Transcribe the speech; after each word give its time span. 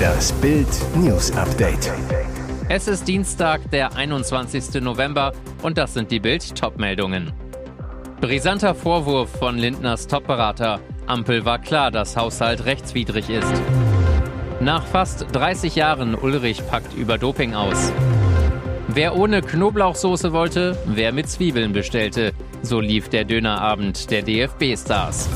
Das 0.00 0.32
Bild 0.34 0.68
News 0.94 1.32
Update. 1.32 1.90
Es 2.68 2.86
ist 2.86 3.08
Dienstag, 3.08 3.68
der 3.72 3.96
21. 3.96 4.80
November 4.80 5.32
und 5.62 5.76
das 5.76 5.94
sind 5.94 6.10
die 6.12 6.20
Bild 6.20 6.54
Topmeldungen. 6.54 7.32
Brisanter 8.20 8.76
Vorwurf 8.76 9.28
von 9.28 9.58
Lindners 9.58 10.06
Topberater. 10.06 10.78
Ampel 11.06 11.44
war 11.44 11.58
klar, 11.58 11.90
dass 11.90 12.16
Haushalt 12.16 12.64
rechtswidrig 12.64 13.28
ist. 13.28 13.52
Nach 14.60 14.86
fast 14.86 15.26
30 15.32 15.74
Jahren 15.74 16.14
Ulrich 16.14 16.64
packt 16.68 16.94
über 16.94 17.18
Doping 17.18 17.54
aus. 17.54 17.92
Wer 18.86 19.16
ohne 19.16 19.42
Knoblauchsoße 19.42 20.32
wollte, 20.32 20.78
wer 20.86 21.12
mit 21.12 21.28
Zwiebeln 21.28 21.72
bestellte. 21.72 22.32
So 22.62 22.78
lief 22.78 23.08
der 23.08 23.24
Dönerabend 23.24 24.12
der 24.12 24.22
DFB-Stars. 24.22 25.28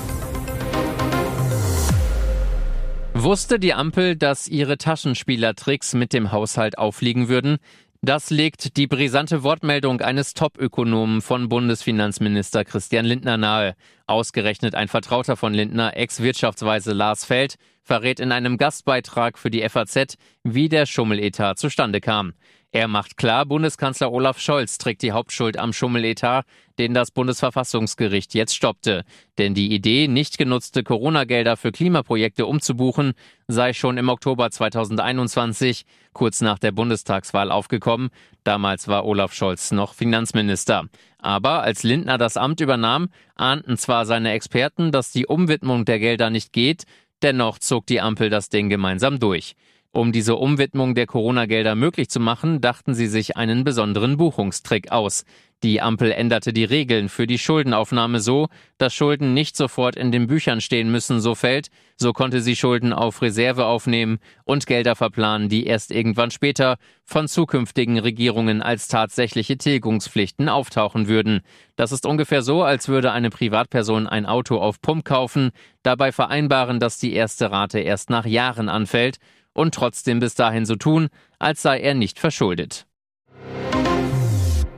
Wusste 3.26 3.58
die 3.58 3.74
Ampel, 3.74 4.14
dass 4.14 4.46
ihre 4.46 4.78
Taschenspielertricks 4.78 5.94
mit 5.94 6.12
dem 6.12 6.30
Haushalt 6.30 6.78
auffliegen 6.78 7.28
würden? 7.28 7.56
Das 8.00 8.30
legt 8.30 8.76
die 8.76 8.86
brisante 8.86 9.42
Wortmeldung 9.42 10.00
eines 10.00 10.32
Top-Ökonomen 10.32 11.20
von 11.20 11.48
Bundesfinanzminister 11.48 12.64
Christian 12.64 13.04
Lindner 13.04 13.36
nahe. 13.36 13.74
Ausgerechnet 14.06 14.76
ein 14.76 14.86
Vertrauter 14.86 15.36
von 15.36 15.52
Lindner, 15.54 15.96
Ex-Wirtschaftsweise 15.96 16.92
Lars 16.92 17.24
Feld, 17.24 17.56
verrät 17.82 18.20
in 18.20 18.30
einem 18.30 18.58
Gastbeitrag 18.58 19.38
für 19.38 19.50
die 19.50 19.68
FAZ, 19.68 20.14
wie 20.44 20.68
der 20.68 20.86
Schummeletat 20.86 21.58
zustande 21.58 22.00
kam. 22.00 22.32
Er 22.76 22.88
macht 22.88 23.16
klar, 23.16 23.46
Bundeskanzler 23.46 24.12
Olaf 24.12 24.38
Scholz 24.38 24.76
trägt 24.76 25.00
die 25.00 25.12
Hauptschuld 25.12 25.58
am 25.58 25.72
Schummeletat, 25.72 26.44
den 26.78 26.92
das 26.92 27.10
Bundesverfassungsgericht 27.10 28.34
jetzt 28.34 28.54
stoppte. 28.54 29.06
Denn 29.38 29.54
die 29.54 29.72
Idee, 29.72 30.08
nicht 30.08 30.36
genutzte 30.36 30.82
Corona-Gelder 30.82 31.56
für 31.56 31.72
Klimaprojekte 31.72 32.44
umzubuchen, 32.44 33.14
sei 33.48 33.72
schon 33.72 33.96
im 33.96 34.10
Oktober 34.10 34.50
2021, 34.50 35.86
kurz 36.12 36.42
nach 36.42 36.58
der 36.58 36.72
Bundestagswahl, 36.72 37.50
aufgekommen. 37.50 38.10
Damals 38.44 38.88
war 38.88 39.06
Olaf 39.06 39.32
Scholz 39.32 39.70
noch 39.70 39.94
Finanzminister. 39.94 40.84
Aber 41.16 41.62
als 41.62 41.82
Lindner 41.82 42.18
das 42.18 42.36
Amt 42.36 42.60
übernahm, 42.60 43.08
ahnten 43.36 43.78
zwar 43.78 44.04
seine 44.04 44.32
Experten, 44.32 44.92
dass 44.92 45.12
die 45.12 45.24
Umwidmung 45.24 45.86
der 45.86 45.98
Gelder 45.98 46.28
nicht 46.28 46.52
geht, 46.52 46.84
dennoch 47.22 47.58
zog 47.58 47.86
die 47.86 48.02
Ampel 48.02 48.28
das 48.28 48.50
Ding 48.50 48.68
gemeinsam 48.68 49.18
durch. 49.18 49.54
Um 49.96 50.12
diese 50.12 50.36
Umwidmung 50.36 50.94
der 50.94 51.06
Corona-Gelder 51.06 51.74
möglich 51.74 52.10
zu 52.10 52.20
machen, 52.20 52.60
dachten 52.60 52.92
sie 52.92 53.06
sich 53.06 53.38
einen 53.38 53.64
besonderen 53.64 54.18
Buchungstrick 54.18 54.92
aus. 54.92 55.24
Die 55.62 55.80
Ampel 55.80 56.12
änderte 56.12 56.52
die 56.52 56.64
Regeln 56.64 57.08
für 57.08 57.26
die 57.26 57.38
Schuldenaufnahme 57.38 58.20
so, 58.20 58.48
dass 58.76 58.92
Schulden 58.92 59.32
nicht 59.32 59.56
sofort 59.56 59.96
in 59.96 60.12
den 60.12 60.26
Büchern 60.26 60.60
stehen 60.60 60.90
müssen, 60.90 61.18
so 61.18 61.34
fällt. 61.34 61.68
So 61.96 62.12
konnte 62.12 62.42
sie 62.42 62.56
Schulden 62.56 62.92
auf 62.92 63.22
Reserve 63.22 63.64
aufnehmen 63.64 64.18
und 64.44 64.66
Gelder 64.66 64.96
verplanen, 64.96 65.48
die 65.48 65.64
erst 65.64 65.90
irgendwann 65.90 66.30
später 66.30 66.76
von 67.02 67.26
zukünftigen 67.26 67.98
Regierungen 67.98 68.60
als 68.60 68.88
tatsächliche 68.88 69.56
Tilgungspflichten 69.56 70.50
auftauchen 70.50 71.08
würden. 71.08 71.40
Das 71.74 71.90
ist 71.90 72.04
ungefähr 72.04 72.42
so, 72.42 72.62
als 72.62 72.88
würde 72.88 73.12
eine 73.12 73.30
Privatperson 73.30 74.06
ein 74.06 74.26
Auto 74.26 74.58
auf 74.58 74.82
Pump 74.82 75.06
kaufen, 75.06 75.52
dabei 75.82 76.12
vereinbaren, 76.12 76.80
dass 76.80 76.98
die 76.98 77.14
erste 77.14 77.50
Rate 77.50 77.78
erst 77.78 78.10
nach 78.10 78.26
Jahren 78.26 78.68
anfällt 78.68 79.16
und 79.56 79.74
trotzdem 79.74 80.20
bis 80.20 80.34
dahin 80.34 80.66
so 80.66 80.76
tun, 80.76 81.08
als 81.38 81.62
sei 81.62 81.80
er 81.80 81.94
nicht 81.94 82.18
verschuldet. 82.18 82.86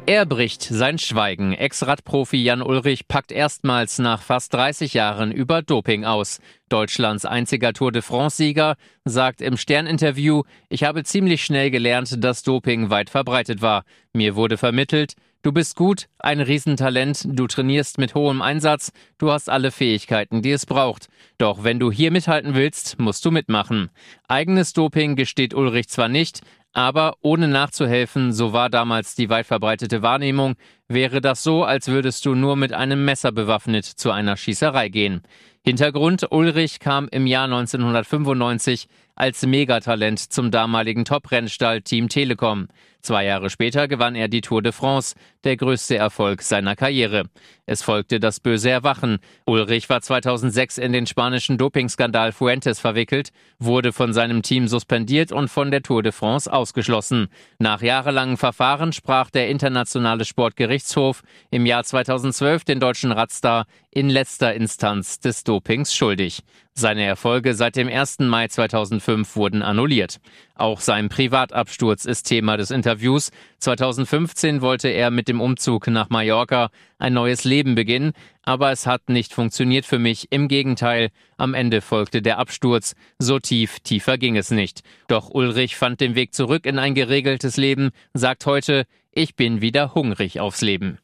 Er 0.06 0.24
bricht 0.24 0.62
sein 0.62 0.98
Schweigen. 0.98 1.52
Ex-Radprofi 1.52 2.38
Jan 2.38 2.62
Ulrich 2.62 3.08
packt 3.08 3.30
erstmals 3.30 3.98
nach 3.98 4.22
fast 4.22 4.54
30 4.54 4.94
Jahren 4.94 5.32
über 5.32 5.60
Doping 5.60 6.06
aus. 6.06 6.40
Deutschlands 6.70 7.26
einziger 7.26 7.74
Tour 7.74 7.92
de 7.92 8.00
France-Sieger 8.00 8.76
sagt 9.04 9.42
im 9.42 9.58
Stern-Interview, 9.58 10.44
ich 10.70 10.84
habe 10.84 11.04
ziemlich 11.04 11.44
schnell 11.44 11.70
gelernt, 11.70 12.24
dass 12.24 12.42
Doping 12.42 12.88
weit 12.88 13.10
verbreitet 13.10 13.60
war. 13.60 13.84
Mir 14.14 14.34
wurde 14.34 14.56
vermittelt, 14.56 15.12
du 15.42 15.52
bist 15.52 15.76
gut, 15.76 16.06
ein 16.18 16.40
Riesentalent, 16.40 17.26
du 17.26 17.46
trainierst 17.46 17.98
mit 17.98 18.14
hohem 18.14 18.42
Einsatz, 18.42 18.92
du 19.18 19.30
hast 19.30 19.48
alle 19.48 19.70
Fähigkeiten, 19.70 20.42
die 20.42 20.52
es 20.52 20.66
braucht. 20.66 21.08
Doch 21.38 21.64
wenn 21.64 21.78
du 21.78 21.90
hier 21.90 22.10
mithalten 22.10 22.54
willst, 22.54 22.98
musst 22.98 23.24
du 23.24 23.30
mitmachen. 23.30 23.90
Eigenes 24.26 24.72
Doping 24.72 25.16
gesteht 25.16 25.54
Ulrich 25.54 25.88
zwar 25.88 26.08
nicht, 26.08 26.40
aber 26.72 27.16
ohne 27.22 27.48
nachzuhelfen, 27.48 28.32
so 28.32 28.52
war 28.52 28.70
damals 28.70 29.14
die 29.14 29.30
weit 29.30 29.46
verbreitete 29.46 30.02
Wahrnehmung, 30.02 30.54
wäre 30.86 31.20
das 31.20 31.42
so, 31.42 31.64
als 31.64 31.88
würdest 31.88 32.24
du 32.26 32.34
nur 32.34 32.56
mit 32.56 32.72
einem 32.72 33.04
Messer 33.04 33.32
bewaffnet 33.32 33.84
zu 33.84 34.10
einer 34.10 34.36
Schießerei 34.36 34.88
gehen. 34.88 35.22
Hintergrund 35.64 36.26
Ulrich 36.30 36.78
kam 36.78 37.08
im 37.10 37.26
Jahr 37.26 37.44
1995 37.44 38.86
als 39.18 39.44
Megatalent 39.44 40.20
zum 40.20 40.52
damaligen 40.52 41.04
Top-Rennstall 41.04 41.82
Team 41.82 42.08
Telekom. 42.08 42.68
Zwei 43.00 43.24
Jahre 43.24 43.50
später 43.50 43.88
gewann 43.88 44.14
er 44.14 44.28
die 44.28 44.40
Tour 44.40 44.62
de 44.62 44.70
France, 44.72 45.16
der 45.44 45.56
größte 45.56 45.96
Erfolg 45.96 46.42
seiner 46.42 46.76
Karriere. 46.76 47.24
Es 47.66 47.82
folgte 47.82 48.20
das 48.20 48.38
böse 48.38 48.70
Erwachen. 48.70 49.18
Ulrich 49.44 49.88
war 49.88 50.00
2006 50.00 50.78
in 50.78 50.92
den 50.92 51.06
spanischen 51.06 51.58
Dopingskandal 51.58 52.32
Fuentes 52.32 52.78
verwickelt, 52.78 53.30
wurde 53.58 53.92
von 53.92 54.12
seinem 54.12 54.42
Team 54.42 54.68
suspendiert 54.68 55.32
und 55.32 55.48
von 55.48 55.70
der 55.70 55.82
Tour 55.82 56.02
de 56.02 56.12
France 56.12 56.52
ausgeschlossen. 56.52 57.28
Nach 57.58 57.82
jahrelangen 57.82 58.36
Verfahren 58.36 58.92
sprach 58.92 59.30
der 59.30 59.48
internationale 59.48 60.24
Sportgerichtshof 60.24 61.22
im 61.50 61.66
Jahr 61.66 61.84
2012 61.84 62.64
den 62.64 62.80
deutschen 62.80 63.12
Radstar 63.12 63.66
in 63.90 64.10
letzter 64.10 64.54
Instanz 64.54 65.18
des 65.18 65.44
Dopings 65.44 65.94
schuldig. 65.94 66.42
Seine 66.78 67.02
Erfolge 67.02 67.54
seit 67.54 67.74
dem 67.74 67.88
1. 67.88 68.20
Mai 68.20 68.46
2005 68.46 69.34
wurden 69.34 69.62
annulliert. 69.62 70.20
Auch 70.54 70.78
sein 70.78 71.08
Privatabsturz 71.08 72.04
ist 72.04 72.28
Thema 72.28 72.56
des 72.56 72.70
Interviews. 72.70 73.32
2015 73.58 74.62
wollte 74.62 74.86
er 74.86 75.10
mit 75.10 75.26
dem 75.26 75.40
Umzug 75.40 75.88
nach 75.88 76.08
Mallorca 76.08 76.70
ein 77.00 77.14
neues 77.14 77.42
Leben 77.42 77.74
beginnen, 77.74 78.12
aber 78.44 78.70
es 78.70 78.86
hat 78.86 79.08
nicht 79.08 79.32
funktioniert 79.32 79.86
für 79.86 79.98
mich. 79.98 80.28
Im 80.30 80.46
Gegenteil, 80.46 81.10
am 81.36 81.52
Ende 81.52 81.80
folgte 81.80 82.22
der 82.22 82.38
Absturz. 82.38 82.94
So 83.18 83.40
tief, 83.40 83.80
tiefer 83.80 84.16
ging 84.16 84.36
es 84.36 84.52
nicht. 84.52 84.82
Doch 85.08 85.30
Ulrich 85.30 85.74
fand 85.74 86.00
den 86.00 86.14
Weg 86.14 86.32
zurück 86.32 86.64
in 86.64 86.78
ein 86.78 86.94
geregeltes 86.94 87.56
Leben, 87.56 87.90
sagt 88.14 88.46
heute, 88.46 88.84
ich 89.10 89.34
bin 89.34 89.60
wieder 89.60 89.96
hungrig 89.96 90.38
aufs 90.38 90.60
Leben. 90.60 90.98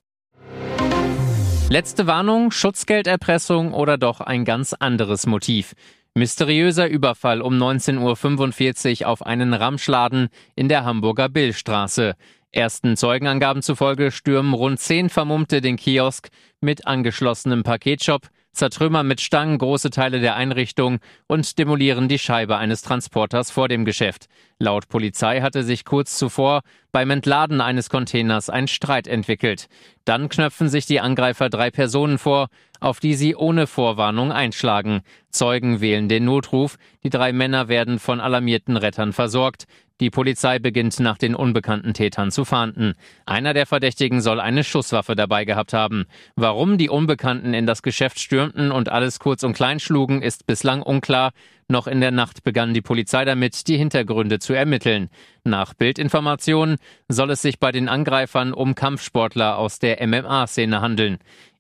Letzte 1.71 2.07
Warnung, 2.07 2.51
Schutzgelderpressung 2.51 3.73
oder 3.73 3.97
doch 3.97 4.21
ein 4.21 4.45
ganz 4.45 4.75
anderes 4.75 5.27
Motiv. 5.27 5.73
Mysteriöser 6.15 6.89
Überfall 6.89 7.41
um 7.41 7.55
19.45 7.55 9.01
Uhr 9.01 9.09
auf 9.09 9.25
einen 9.25 9.55
Ramschladen 9.55 10.29
in 10.55 10.69
der 10.69 10.85
Hamburger 10.85 11.29
Billstraße. 11.29 12.15
Ersten 12.53 12.97
Zeugenangaben 12.97 13.63
zufolge 13.63 14.13
stürmen 14.13 14.55
rund 14.55 14.79
zehn 14.79 15.09
Vermummte 15.09 15.61
den 15.61 15.77
Kiosk 15.77 16.29
mit 16.61 16.87
angeschlossenem 16.87 17.63
Paketshop 17.65 18.29
zertrümmern 18.55 19.07
mit 19.07 19.21
Stangen 19.21 19.59
große 19.59 19.91
Teile 19.91 20.21
der 20.21 20.37
Einrichtung 20.37 20.99
und 21.27 21.59
demolieren 21.59 22.09
die 22.09 22.19
Scheibe 22.19 22.57
eines 22.57 22.83
Transporters 22.83 23.51
vor 23.51 23.69
dem 23.69 23.85
Geschäft. 23.85 24.27
Laut 24.59 24.89
Polizei 24.89 25.41
hatte 25.41 25.63
sich 25.63 25.85
kurz 25.85 26.17
zuvor 26.17 26.63
beim 26.93 27.11
Entladen 27.11 27.61
eines 27.61 27.91
Containers 27.91 28.49
ein 28.51 28.69
Streit 28.69 29.07
entwickelt. 29.07 29.69
Dann 30.05 30.29
knöpfen 30.29 30.69
sich 30.69 30.87
die 30.87 31.01
Angreifer 31.01 31.51
drei 31.51 31.71
Personen 31.71 32.19
vor, 32.19 32.49
auf 32.81 33.01
die 33.01 33.15
sie 33.15 33.35
ohne 33.35 33.67
Vorwarnung 33.67 34.31
einschlagen. 34.31 35.01
Zeugen 35.31 35.81
wählen 35.81 36.09
den 36.09 36.25
Notruf, 36.25 36.77
die 37.03 37.11
drei 37.11 37.33
Männer 37.33 37.69
werden 37.69 37.99
von 37.99 38.21
alarmierten 38.21 38.77
Rettern 38.77 39.13
versorgt. 39.13 39.65
Die 40.05 40.11
Polizei 40.11 40.59
beginnt 40.59 41.01
nach 41.01 41.17
den 41.17 41.35
unbekannten 41.35 41.95
Tätern 41.95 42.31
zu 42.31 42.45
fahnden. 42.45 42.93
Einer 43.25 43.55
der 43.55 43.65
Verdächtigen 43.65 44.21
soll 44.21 44.39
eine 44.39 44.63
Schusswaffe 44.63 45.17
dabei 45.17 45.47
gehabt 45.47 45.73
haben. 45.73 46.05
Warum 46.37 46.77
die 46.77 46.91
Unbekannten 46.91 47.55
in 47.55 47.65
das 47.65 47.81
Geschäft 47.81 48.21
stürmten 48.21 48.71
und 48.71 48.91
alles 48.91 49.19
kurz 49.19 49.45
und 49.45 49.55
klein 49.55 49.81
schlugen, 49.81 50.21
ist 50.21 50.47
bislang 50.47 50.83
unklar. 50.83 51.33
Noch 51.69 51.87
in 51.87 52.03
der 52.03 52.11
Nacht 52.11 52.45
begann 52.45 52.75
die 52.75 52.83
Polizei 52.83 53.25
damit, 53.25 53.67
die 53.67 53.79
Hintergründe 53.79 54.41
zu 54.41 54.53
ermitteln. 54.53 55.09
Nach 55.43 55.73
Bildinformationen 55.73 56.77
soll 57.09 57.31
es 57.31 57.41
sich 57.41 57.59
bei 57.59 57.73
den 57.73 57.89
Angreifern 57.89 58.53
um 58.53 58.75
Kampfsportler 58.75 59.57
aus 59.57 59.79
der 59.79 60.07
MMA-Szene 60.07 60.83
handeln. 60.83 61.17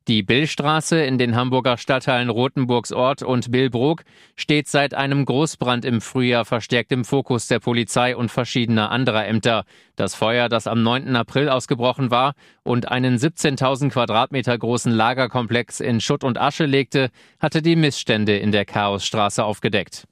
Die 0.07 0.23
Billstraße 0.23 1.03
in 1.03 1.17
den 1.17 1.35
Hamburger 1.35 1.79
Stadtteilen 1.79 2.29
Rothenburgs 2.29 2.93
Ort 2.93 3.23
und 3.23 3.51
Billbrook 3.51 4.05
steht 4.37 4.69
seit 4.69 4.93
einem 4.93 5.25
Großbrand 5.25 5.87
im 5.87 6.03
Frühjahr 6.03 6.45
verstärkt 6.45 6.93
im 6.93 7.07
Fokus 7.07 7.47
der 7.47 7.59
Polizei 7.59 8.15
und 8.15 8.31
verschiedener 8.31 8.91
anderer 8.91 9.27
Ämter. 9.27 9.65
Das 9.97 10.15
Feuer, 10.15 10.51
das 10.51 10.67
am 10.67 10.83
9. 10.83 11.17
April 11.17 11.49
ausgebrochen 11.49 12.11
war 12.11 12.35
und 12.65 12.89
einen 12.89 13.17
17.000 13.17 13.89
Quadratmeter 13.89 14.59
großen 14.59 14.93
Lagerkomplex 14.93 15.81
in 15.81 16.03
Schutt 16.03 16.23
und 16.23 16.39
Asche 16.39 16.67
legte, 16.67 17.09
hatte 17.41 17.63
die 17.63 17.77
Missstände 17.77 18.37
in 18.37 18.53
der 18.53 18.67
Chaosstraße 18.67 19.43
aufgedeckt. 19.43 20.05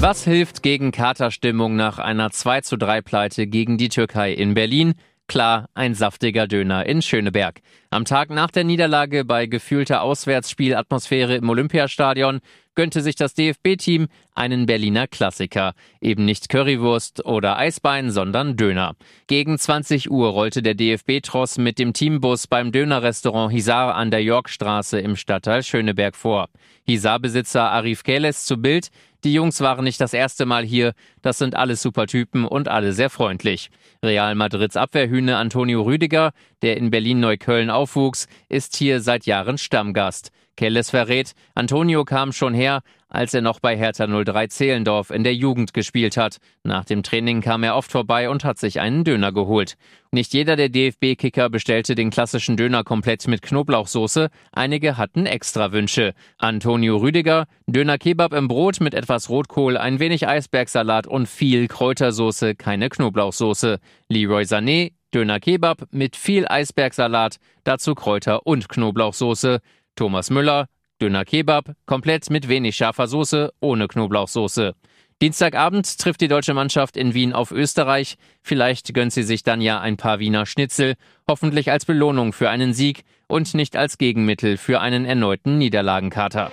Was 0.00 0.24
hilft 0.24 0.64
gegen 0.64 0.90
Katerstimmung 0.90 1.76
nach 1.76 2.00
einer 2.00 2.32
2 2.32 2.62
zu 2.62 2.76
3 2.76 3.02
Pleite 3.02 3.46
gegen 3.46 3.78
die 3.78 3.88
Türkei 3.88 4.32
in 4.32 4.54
Berlin? 4.54 4.94
Klar, 5.28 5.68
ein 5.74 5.94
saftiger 5.94 6.46
Döner 6.46 6.86
in 6.86 7.02
Schöneberg. 7.02 7.60
Am 7.90 8.04
Tag 8.04 8.30
nach 8.30 8.52
der 8.52 8.62
Niederlage 8.62 9.24
bei 9.24 9.46
gefühlter 9.46 10.02
Auswärtsspielatmosphäre 10.02 11.34
im 11.34 11.48
Olympiastadion 11.48 12.40
gönnte 12.76 13.00
sich 13.00 13.16
das 13.16 13.34
DFB-Team 13.34 14.06
einen 14.36 14.66
Berliner 14.66 15.08
Klassiker. 15.08 15.74
Eben 16.00 16.24
nicht 16.24 16.48
Currywurst 16.48 17.24
oder 17.24 17.56
Eisbein, 17.56 18.10
sondern 18.10 18.56
Döner. 18.56 18.94
Gegen 19.26 19.58
20 19.58 20.10
Uhr 20.12 20.28
rollte 20.28 20.62
der 20.62 20.74
DFB-Tross 20.74 21.58
mit 21.58 21.80
dem 21.80 21.92
Teambus 21.92 22.46
beim 22.46 22.70
Dönerrestaurant 22.70 23.52
Hisar 23.52 23.96
an 23.96 24.12
der 24.12 24.22
Yorkstraße 24.22 25.00
im 25.00 25.16
Stadtteil 25.16 25.64
Schöneberg 25.64 26.14
vor. 26.14 26.50
Hisar-Besitzer 26.84 27.68
Arif 27.70 28.04
Keles 28.04 28.44
zu 28.44 28.58
Bild, 28.58 28.90
die 29.26 29.32
Jungs 29.32 29.60
waren 29.60 29.82
nicht 29.82 30.00
das 30.00 30.12
erste 30.12 30.46
Mal 30.46 30.64
hier, 30.64 30.92
das 31.20 31.38
sind 31.38 31.56
alles 31.56 31.82
super 31.82 32.06
Typen 32.06 32.44
und 32.44 32.68
alle 32.68 32.92
sehr 32.92 33.10
freundlich. 33.10 33.70
Real 34.00 34.36
Madrids 34.36 34.76
Abwehrhühne 34.76 35.36
Antonio 35.36 35.82
Rüdiger, 35.82 36.30
der 36.62 36.76
in 36.76 36.90
Berlin-Neukölln 36.90 37.68
aufwuchs, 37.68 38.28
ist 38.48 38.76
hier 38.76 39.00
seit 39.00 39.26
Jahren 39.26 39.58
Stammgast. 39.58 40.30
Kelles 40.56 40.90
verrät, 40.90 41.32
Antonio 41.56 42.04
kam 42.04 42.32
schon 42.32 42.54
her, 42.54 42.82
als 43.08 43.34
er 43.34 43.40
noch 43.40 43.60
bei 43.60 43.76
Hertha 43.76 44.06
03 44.06 44.48
Zehlendorf 44.48 45.10
in 45.10 45.24
der 45.24 45.34
Jugend 45.34 45.72
gespielt 45.74 46.16
hat. 46.16 46.38
Nach 46.64 46.84
dem 46.84 47.02
Training 47.02 47.40
kam 47.40 47.62
er 47.62 47.76
oft 47.76 47.90
vorbei 47.90 48.28
und 48.28 48.44
hat 48.44 48.58
sich 48.58 48.80
einen 48.80 49.04
Döner 49.04 49.32
geholt. 49.32 49.76
Nicht 50.10 50.32
jeder 50.32 50.56
der 50.56 50.68
DFB-Kicker 50.68 51.50
bestellte 51.50 51.94
den 51.94 52.10
klassischen 52.10 52.56
Döner 52.56 52.84
komplett 52.84 53.28
mit 53.28 53.42
Knoblauchsoße, 53.42 54.28
einige 54.52 54.96
hatten 54.96 55.26
extra 55.26 55.72
Wünsche. 55.72 56.14
Antonio 56.38 56.96
Rüdiger, 56.96 57.46
Döner 57.66 57.98
Kebab 57.98 58.32
im 58.32 58.48
Brot 58.48 58.80
mit 58.80 58.94
etwas 58.94 59.28
Rotkohl, 59.28 59.76
ein 59.76 60.00
wenig 60.00 60.26
Eisbergsalat 60.26 61.06
und 61.06 61.28
viel 61.28 61.68
Kräutersoße, 61.68 62.54
keine 62.54 62.88
Knoblauchsoße. 62.88 63.78
Leroy 64.08 64.44
Sané, 64.44 64.92
Döner 65.14 65.40
Kebab 65.40 65.86
mit 65.90 66.16
viel 66.16 66.46
Eisbergsalat, 66.48 67.36
dazu 67.64 67.94
Kräuter 67.94 68.46
und 68.46 68.68
Knoblauchsoße. 68.68 69.60
Thomas 69.96 70.30
Müller, 70.30 70.66
Döner 71.00 71.24
Kebab, 71.24 71.72
komplett 71.84 72.30
mit 72.30 72.48
wenig 72.48 72.76
scharfer 72.76 73.06
Soße, 73.06 73.52
ohne 73.60 73.86
Knoblauchsoße. 73.86 74.74
Dienstagabend 75.22 75.98
trifft 75.98 76.20
die 76.20 76.28
deutsche 76.28 76.52
Mannschaft 76.52 76.96
in 76.96 77.14
Wien 77.14 77.32
auf 77.32 77.50
Österreich. 77.50 78.16
Vielleicht 78.42 78.92
gönnt 78.92 79.12
sie 79.12 79.22
sich 79.22 79.42
dann 79.42 79.62
ja 79.62 79.80
ein 79.80 79.96
paar 79.96 80.18
Wiener 80.18 80.44
Schnitzel, 80.44 80.94
hoffentlich 81.28 81.70
als 81.70 81.86
Belohnung 81.86 82.34
für 82.34 82.50
einen 82.50 82.74
Sieg 82.74 83.02
und 83.26 83.54
nicht 83.54 83.76
als 83.76 83.96
Gegenmittel 83.96 84.58
für 84.58 84.80
einen 84.80 85.06
erneuten 85.06 85.56
Niederlagenkater. 85.56 86.52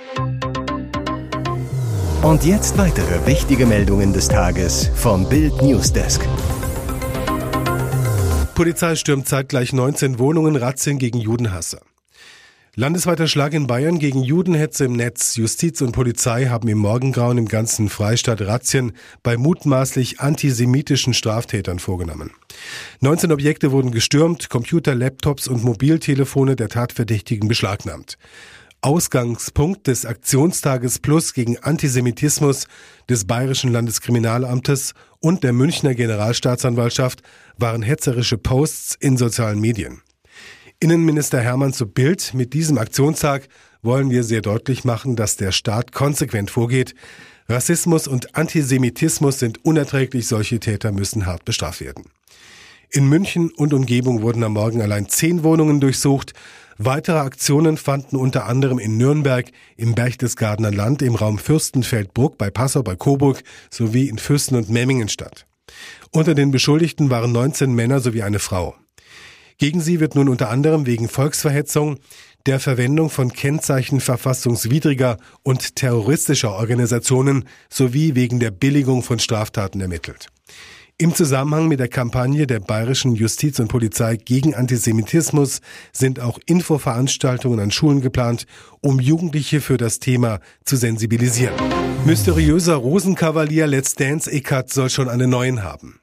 Und 2.22 2.46
jetzt 2.46 2.78
weitere 2.78 3.26
wichtige 3.28 3.66
Meldungen 3.66 4.14
des 4.14 4.30
Tages 4.30 4.90
vom 4.96 5.28
Bild 5.28 5.62
Newsdesk. 5.62 6.26
Polizei 8.56 8.96
stürmt 8.96 9.28
zeitgleich 9.28 9.74
19 9.74 10.20
Wohnungen, 10.20 10.56
Razzien 10.56 11.00
gegen 11.00 11.20
Judenhasser. 11.20 11.82
Landesweiter 12.76 13.28
Schlag 13.28 13.54
in 13.54 13.68
Bayern 13.68 14.00
gegen 14.00 14.24
Judenhetze 14.24 14.86
im 14.86 14.94
Netz. 14.94 15.36
Justiz 15.36 15.82
und 15.82 15.92
Polizei 15.92 16.48
haben 16.48 16.68
im 16.68 16.80
Morgengrauen 16.80 17.38
im 17.38 17.48
ganzen 17.48 17.88
Freistaat 17.88 18.42
Razzien 18.42 18.94
bei 19.22 19.38
mutmaßlich 19.38 20.22
antisemitischen 20.22 21.14
Straftätern 21.14 21.78
vorgenommen. 21.78 22.32
19 23.02 23.32
Objekte 23.32 23.72
wurden 23.72 23.92
gestürmt, 23.92 24.50
Computer, 24.50 24.96
Laptops 24.96 25.48
und 25.48 25.64
Mobiltelefone 25.64 26.56
der 26.56 26.68
Tatverdächtigen 26.68 27.48
beschlagnahmt. 27.48 28.18
Ausgangspunkt 28.82 29.86
des 29.86 30.08
Aktionstages 30.08 30.98
Plus 30.98 31.36
gegen 31.36 31.60
Antisemitismus 31.60 32.66
des 33.08 33.26
Bayerischen 33.26 33.72
Landeskriminalamtes 33.72 34.96
und 35.20 35.44
der 35.44 35.54
Münchner 35.54 35.94
Generalstaatsanwaltschaft 35.94 37.22
waren 37.56 37.84
hetzerische 37.84 38.40
Posts 38.40 38.96
in 39.00 39.16
sozialen 39.16 39.60
Medien. 39.60 40.02
Innenminister 40.84 41.40
Hermann 41.40 41.72
zu 41.72 41.88
Bild, 41.88 42.34
mit 42.34 42.54
diesem 42.54 42.78
Aktionstag 42.78 43.48
wollen 43.84 44.10
wir 44.10 44.26
sehr 44.26 44.42
deutlich 44.42 44.84
machen, 44.84 45.16
dass 45.16 45.38
der 45.38 45.54
Staat 45.54 45.94
konsequent 45.94 46.52
vorgeht. 46.52 46.94
Rassismus 47.48 48.06
und 48.06 48.36
Antisemitismus 48.36 49.40
sind 49.40 49.64
unerträglich, 49.64 50.28
solche 50.28 50.60
Täter 50.60 50.92
müssen 50.92 51.26
hart 51.26 51.46
bestraft 51.46 51.80
werden. 51.80 52.04
In 52.90 53.08
München 53.08 53.50
und 53.56 53.74
Umgebung 53.74 54.24
wurden 54.24 54.44
am 54.44 54.52
Morgen 54.52 54.82
allein 54.82 55.08
zehn 55.08 55.44
Wohnungen 55.44 55.80
durchsucht. 55.80 56.34
Weitere 56.78 57.20
Aktionen 57.20 57.78
fanden 57.78 58.18
unter 58.18 58.46
anderem 58.48 58.78
in 58.78 58.98
Nürnberg, 58.98 59.50
im 59.78 59.96
Berchtesgadener 59.96 60.72
Land, 60.72 61.02
im 61.02 61.16
Raum 61.16 61.38
Fürstenfeldbruck, 61.38 62.38
bei 62.38 62.50
Passau, 62.50 62.84
bei 62.84 62.98
Coburg 62.98 63.42
sowie 63.70 64.10
in 64.10 64.18
Fürsten 64.18 64.58
und 64.58 64.70
Memmingen 64.70 65.08
statt. 65.08 65.46
Unter 66.12 66.36
den 66.36 66.52
Beschuldigten 66.52 67.10
waren 67.10 67.32
19 67.32 67.74
Männer 67.74 68.02
sowie 68.02 68.24
eine 68.24 68.40
Frau. 68.40 68.76
Gegen 69.58 69.82
sie 69.82 70.00
wird 70.00 70.16
nun 70.16 70.30
unter 70.30 70.50
anderem 70.50 70.86
wegen 70.86 71.08
Volksverhetzung, 71.08 71.98
der 72.46 72.60
Verwendung 72.60 73.10
von 73.10 73.32
Kennzeichen 73.32 74.02
verfassungswidriger 74.02 75.18
und 75.44 75.76
terroristischer 75.76 76.52
Organisationen 76.52 77.46
sowie 77.70 78.16
wegen 78.16 78.40
der 78.40 78.52
Billigung 78.52 79.02
von 79.04 79.20
Straftaten 79.20 79.80
ermittelt. 79.80 80.28
Im 81.00 81.16
Zusammenhang 81.16 81.68
mit 81.70 81.80
der 81.80 81.88
Kampagne 81.88 82.46
der 82.46 82.60
bayerischen 82.60 83.16
Justiz 83.16 83.60
und 83.60 83.68
Polizei 83.68 84.16
gegen 84.16 84.54
Antisemitismus 84.54 85.62
sind 85.92 86.20
auch 86.20 86.38
Infoveranstaltungen 86.46 87.60
an 87.60 87.72
Schulen 87.72 88.02
geplant, 88.02 88.46
um 88.80 89.00
Jugendliche 89.00 89.60
für 89.60 89.78
das 89.78 90.00
Thema 90.00 90.40
zu 90.66 90.76
sensibilisieren. 90.76 91.56
Mysteriöser 92.06 92.76
Rosenkavalier 92.76 93.66
Let's 93.66 93.96
Dance 93.96 94.30
Eckart 94.32 94.72
soll 94.72 94.92
schon 94.92 95.10
einen 95.10 95.32
neuen 95.32 95.64
haben. 95.64 96.00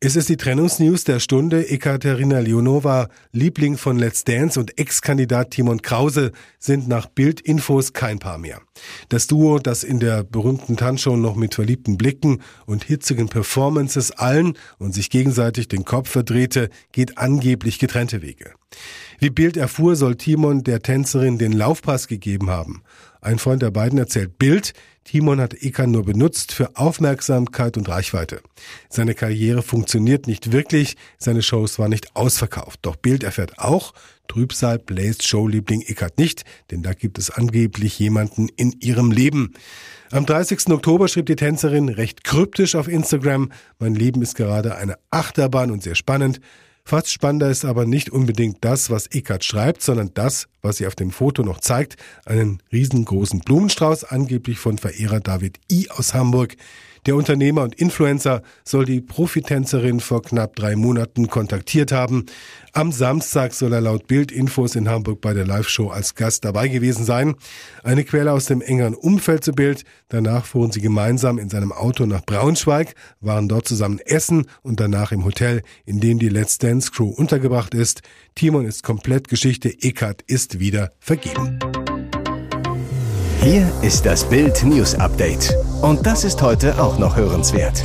Es 0.00 0.14
ist 0.14 0.28
die 0.28 0.36
Trennungsnews 0.36 1.02
der 1.02 1.18
Stunde. 1.18 1.68
Ekaterina 1.70 2.38
Leonova, 2.38 3.08
Liebling 3.32 3.76
von 3.76 3.98
Let's 3.98 4.22
Dance 4.22 4.60
und 4.60 4.78
Ex-Kandidat 4.78 5.50
Timon 5.50 5.82
Krause 5.82 6.30
sind 6.60 6.86
nach 6.86 7.06
Bildinfos 7.06 7.94
kein 7.94 8.20
Paar 8.20 8.38
mehr. 8.38 8.60
Das 9.08 9.26
Duo, 9.26 9.58
das 9.58 9.82
in 9.82 9.98
der 9.98 10.22
berühmten 10.22 10.76
Tanzshow 10.76 11.16
noch 11.16 11.34
mit 11.34 11.56
verliebten 11.56 11.98
Blicken 11.98 12.42
und 12.64 12.84
hitzigen 12.84 13.28
Performances 13.28 14.12
allen 14.12 14.56
und 14.78 14.94
sich 14.94 15.10
gegenseitig 15.10 15.66
den 15.66 15.84
Kopf 15.84 16.08
verdrehte, 16.10 16.70
geht 16.92 17.18
angeblich 17.18 17.80
getrennte 17.80 18.22
Wege. 18.22 18.52
Wie 19.18 19.30
Bild 19.30 19.56
erfuhr, 19.56 19.96
soll 19.96 20.14
Timon 20.14 20.62
der 20.62 20.80
Tänzerin 20.80 21.38
den 21.38 21.50
Laufpass 21.50 22.06
gegeben 22.06 22.50
haben. 22.50 22.84
Ein 23.20 23.40
Freund 23.40 23.62
der 23.62 23.72
beiden 23.72 23.98
erzählt 23.98 24.38
Bild, 24.38 24.74
Timon 25.08 25.40
hat 25.40 25.54
Ekan 25.54 25.90
nur 25.90 26.04
benutzt 26.04 26.52
für 26.52 26.76
Aufmerksamkeit 26.76 27.78
und 27.78 27.88
Reichweite. 27.88 28.42
Seine 28.90 29.14
Karriere 29.14 29.62
funktioniert 29.62 30.26
nicht 30.26 30.52
wirklich, 30.52 30.96
seine 31.16 31.40
Shows 31.40 31.78
waren 31.78 31.88
nicht 31.88 32.14
ausverkauft. 32.14 32.80
Doch 32.82 32.96
Bild 32.96 33.22
erfährt 33.22 33.58
auch, 33.58 33.94
Trübsal 34.28 34.78
bläst 34.78 35.26
Showliebling 35.26 35.80
Eckart 35.80 36.18
nicht, 36.18 36.44
denn 36.70 36.82
da 36.82 36.92
gibt 36.92 37.16
es 37.16 37.30
angeblich 37.30 37.98
jemanden 37.98 38.50
in 38.56 38.72
ihrem 38.80 39.10
Leben. 39.10 39.54
Am 40.10 40.26
30. 40.26 40.68
Oktober 40.68 41.08
schrieb 41.08 41.24
die 41.24 41.36
Tänzerin 41.36 41.88
recht 41.88 42.22
kryptisch 42.22 42.74
auf 42.74 42.86
Instagram, 42.86 43.50
mein 43.78 43.94
Leben 43.94 44.20
ist 44.20 44.36
gerade 44.36 44.76
eine 44.76 44.96
Achterbahn 45.10 45.70
und 45.70 45.82
sehr 45.82 45.94
spannend. 45.94 46.38
Fast 46.88 47.12
spannender 47.12 47.50
ist 47.50 47.66
aber 47.66 47.84
nicht 47.84 48.08
unbedingt 48.08 48.64
das, 48.64 48.88
was 48.88 49.08
Eckart 49.08 49.44
schreibt, 49.44 49.82
sondern 49.82 50.10
das, 50.14 50.48
was 50.62 50.78
sie 50.78 50.86
auf 50.86 50.94
dem 50.94 51.10
Foto 51.10 51.42
noch 51.42 51.60
zeigt. 51.60 51.96
Einen 52.24 52.62
riesengroßen 52.72 53.40
Blumenstrauß, 53.40 54.04
angeblich 54.04 54.58
von 54.58 54.78
Verehrer 54.78 55.20
David 55.20 55.60
I. 55.70 55.90
aus 55.90 56.14
Hamburg. 56.14 56.56
Der 57.08 57.16
Unternehmer 57.16 57.62
und 57.62 57.74
Influencer 57.76 58.42
soll 58.64 58.84
die 58.84 59.00
Profitänzerin 59.00 59.98
vor 59.98 60.20
knapp 60.20 60.56
drei 60.56 60.76
Monaten 60.76 61.28
kontaktiert 61.28 61.90
haben. 61.90 62.26
Am 62.74 62.92
Samstag 62.92 63.54
soll 63.54 63.72
er 63.72 63.80
laut 63.80 64.06
Bildinfos 64.08 64.76
in 64.76 64.90
Hamburg 64.90 65.22
bei 65.22 65.32
der 65.32 65.46
Live-Show 65.46 65.88
als 65.88 66.16
Gast 66.16 66.44
dabei 66.44 66.68
gewesen 66.68 67.06
sein. 67.06 67.34
Eine 67.82 68.04
Quelle 68.04 68.30
aus 68.30 68.44
dem 68.44 68.60
engeren 68.60 68.92
Umfeld 68.92 69.42
zu 69.42 69.52
Bild. 69.52 69.84
Danach 70.10 70.44
fuhren 70.44 70.70
sie 70.70 70.82
gemeinsam 70.82 71.38
in 71.38 71.48
seinem 71.48 71.72
Auto 71.72 72.04
nach 72.04 72.26
Braunschweig, 72.26 72.94
waren 73.22 73.48
dort 73.48 73.66
zusammen 73.66 74.00
essen 74.04 74.44
und 74.60 74.78
danach 74.78 75.10
im 75.10 75.24
Hotel, 75.24 75.62
in 75.86 76.00
dem 76.00 76.18
die 76.18 76.28
Let's 76.28 76.58
Dance 76.58 76.90
Crew 76.90 77.08
untergebracht 77.08 77.72
ist. 77.72 78.02
Timon 78.34 78.66
ist 78.66 78.82
komplett 78.82 79.28
Geschichte, 79.28 79.70
Eckart 79.80 80.20
ist 80.26 80.60
wieder 80.60 80.92
vergeben. 81.00 81.58
Hier 83.40 83.66
ist 83.80 84.04
das 84.04 84.28
Bild 84.28 84.62
News 84.62 84.94
Update. 84.94 85.56
Und 85.82 86.06
das 86.06 86.24
ist 86.24 86.42
heute 86.42 86.82
auch 86.82 86.98
noch 86.98 87.16
hörenswert. 87.16 87.84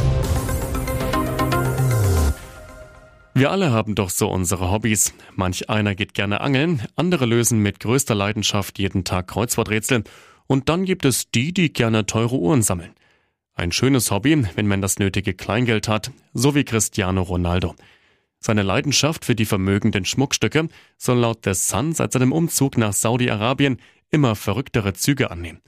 Wir 3.36 3.52
alle 3.52 3.72
haben 3.72 3.94
doch 3.94 4.10
so 4.10 4.30
unsere 4.30 4.72
Hobbys. 4.72 5.14
Manch 5.36 5.70
einer 5.70 5.94
geht 5.94 6.16
gerne 6.16 6.42
angeln, 6.42 6.82
andere 6.96 7.26
lösen 7.26 7.60
mit 7.60 7.80
größter 7.80 8.16
Leidenschaft 8.16 8.80
jeden 8.80 9.04
Tag 9.04 9.28
Kreuzworträtsel 9.28 10.04
und 10.48 10.70
dann 10.70 10.86
gibt 10.86 11.06
es 11.06 11.30
die, 11.30 11.54
die 11.54 11.72
gerne 11.72 12.08
teure 12.08 12.36
Uhren 12.36 12.64
sammeln. 12.64 12.94
Ein 13.54 13.72
schönes 13.72 14.10
Hobby, 14.10 14.44
wenn 14.56 14.68
man 14.68 14.82
das 14.82 14.98
nötige 14.98 15.36
Kleingeld 15.36 15.88
hat, 15.88 16.12
so 16.34 16.56
wie 16.56 16.64
Cristiano 16.64 17.22
Ronaldo. 17.22 17.76
Seine 18.40 18.64
Leidenschaft 18.64 19.24
für 19.24 19.36
die 19.36 19.46
vermögenden 19.46 20.06
Schmuckstücke 20.06 20.68
soll 20.98 21.20
laut 21.20 21.42
The 21.46 21.54
Sun 21.54 21.94
seit 21.94 22.12
seinem 22.12 22.32
Umzug 22.32 22.78
nach 22.78 22.94
Saudi-Arabien 22.94 23.78
immer 24.10 24.36
verrücktere 24.36 24.94
Züge 24.94 25.30
annehmen. 25.30 25.62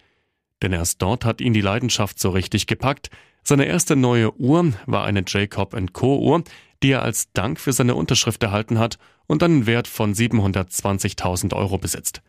Denn 0.66 0.74
erst 0.74 1.00
dort 1.04 1.26
hat 1.26 1.42
ihn 1.42 1.54
die 1.54 1.62
Leidenschaft 1.62 2.20
so 2.20 2.32
richtig 2.32 2.66
gepackt. 2.66 3.12
Seine 3.44 3.66
erste 3.66 3.96
neue 3.96 4.36
Uhr 4.40 4.74
war 4.88 5.04
eine 5.04 5.24
Jacob 5.28 5.78
Co. 5.94 6.18
Uhr, 6.18 6.44
die 6.82 6.90
er 6.90 7.04
als 7.04 7.32
Dank 7.34 7.60
für 7.60 7.72
seine 7.72 7.94
Unterschrift 7.94 8.42
erhalten 8.42 8.80
hat 8.80 8.98
und 9.28 9.44
einen 9.44 9.68
Wert 9.68 9.88
von 9.88 10.16
720.000 10.16 11.56
Euro 11.56 11.78
besitzt. 11.78 12.24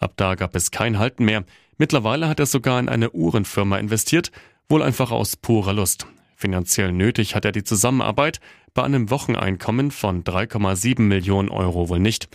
Ab 0.00 0.14
da 0.16 0.34
gab 0.34 0.56
es 0.56 0.72
kein 0.72 0.98
Halten 0.98 1.24
mehr. 1.24 1.44
Mittlerweile 1.76 2.28
hat 2.28 2.40
er 2.40 2.46
sogar 2.46 2.80
in 2.80 2.88
eine 2.88 3.12
Uhrenfirma 3.12 3.78
investiert, 3.78 4.32
wohl 4.68 4.82
einfach 4.82 5.12
aus 5.12 5.36
purer 5.36 5.72
Lust. 5.72 6.08
Finanziell 6.34 6.90
nötig 6.90 7.36
hat 7.36 7.44
er 7.44 7.52
die 7.52 7.62
Zusammenarbeit 7.62 8.40
bei 8.74 8.82
einem 8.82 9.08
Wocheneinkommen 9.08 9.92
von 9.92 10.24
3,7 10.24 11.00
Millionen 11.02 11.48
Euro 11.48 11.88
wohl 11.88 12.00
nicht. 12.00 12.28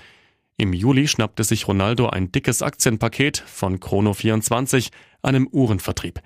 Im 0.57 0.74
Juli 0.74 1.07
schnappte 1.07 1.43
sich 1.43 1.67
Ronaldo 1.67 2.07
ein 2.10 2.31
dickes 2.31 2.62
Aktienpaket 2.62 3.38
von 3.38 3.79
Chrono24, 3.79 4.91
einem 5.22 5.48
Uhrenvertrieb. 5.51 6.19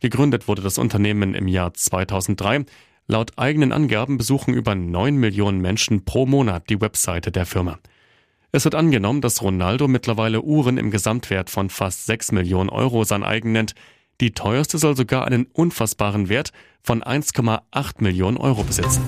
Gegründet 0.00 0.48
wurde 0.48 0.62
das 0.62 0.78
Unternehmen 0.78 1.34
im 1.34 1.46
Jahr 1.46 1.74
2003. 1.74 2.64
Laut 3.06 3.32
eigenen 3.36 3.72
Angaben 3.72 4.16
besuchen 4.18 4.54
über 4.54 4.74
9 4.74 5.16
Millionen 5.16 5.60
Menschen 5.60 6.04
pro 6.04 6.26
Monat 6.26 6.70
die 6.70 6.80
Webseite 6.80 7.30
der 7.30 7.46
Firma. 7.46 7.78
Es 8.50 8.64
wird 8.64 8.74
angenommen, 8.74 9.20
dass 9.20 9.42
Ronaldo 9.42 9.86
mittlerweile 9.88 10.40
Uhren 10.40 10.78
im 10.78 10.90
Gesamtwert 10.90 11.50
von 11.50 11.68
fast 11.68 12.06
6 12.06 12.32
Millionen 12.32 12.70
Euro 12.70 13.04
sein 13.04 13.22
eigen 13.22 13.52
nennt. 13.52 13.74
Die 14.20 14.32
teuerste 14.32 14.78
soll 14.78 14.96
sogar 14.96 15.26
einen 15.26 15.46
unfassbaren 15.52 16.30
Wert 16.30 16.52
von 16.82 17.02
1,8 17.02 18.02
Millionen 18.02 18.38
Euro 18.38 18.64
besitzen. 18.64 19.04